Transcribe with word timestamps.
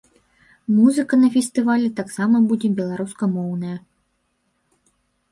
Музыка 0.75 1.13
на 1.23 1.27
фестывалі 1.35 1.89
таксама 1.99 2.37
будзе 2.51 2.71
беларускамоўная. 2.79 3.75